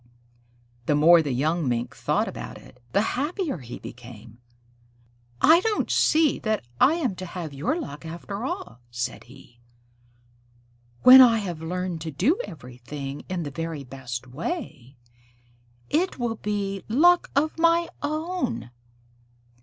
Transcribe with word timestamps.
The 0.87 0.95
more 0.95 1.21
the 1.21 1.31
young 1.31 1.69
Mink 1.69 1.95
thought 1.95 2.27
about 2.27 2.57
it, 2.57 2.81
the 2.91 3.03
happier 3.13 3.59
he 3.59 3.77
became. 3.77 4.39
"I 5.39 5.59
don't 5.59 5.91
see 5.91 6.39
that 6.39 6.65
I 6.79 6.95
am 6.95 7.13
to 7.17 7.25
have 7.27 7.53
your 7.53 7.79
luck 7.79 8.03
after 8.03 8.43
all," 8.43 8.81
said 8.89 9.25
he. 9.25 9.59
"When 11.03 11.21
I 11.21 11.37
have 11.37 11.61
learned 11.61 12.01
to 12.01 12.09
do 12.11 12.39
everything 12.45 13.25
in 13.29 13.43
the 13.43 13.51
very 13.51 13.83
best 13.83 14.25
way, 14.25 14.97
it 15.87 16.17
will 16.17 16.37
be 16.37 16.83
luck 16.89 17.29
of 17.35 17.59
my 17.59 17.87
own." 18.01 18.71